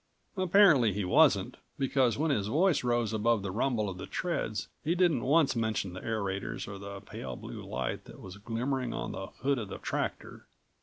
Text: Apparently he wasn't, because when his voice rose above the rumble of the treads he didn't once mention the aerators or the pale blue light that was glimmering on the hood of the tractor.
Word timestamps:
Apparently 0.35 0.91
he 0.93 1.05
wasn't, 1.05 1.57
because 1.77 2.17
when 2.17 2.31
his 2.31 2.47
voice 2.47 2.83
rose 2.83 3.13
above 3.13 3.43
the 3.43 3.51
rumble 3.51 3.87
of 3.87 3.99
the 3.99 4.07
treads 4.07 4.67
he 4.83 4.95
didn't 4.95 5.23
once 5.23 5.55
mention 5.55 5.93
the 5.93 6.01
aerators 6.01 6.67
or 6.67 6.79
the 6.79 7.01
pale 7.01 7.35
blue 7.35 7.61
light 7.63 8.05
that 8.05 8.19
was 8.19 8.37
glimmering 8.37 8.93
on 8.95 9.11
the 9.11 9.27
hood 9.27 9.59
of 9.59 9.67
the 9.69 9.77
tractor. 9.77 10.47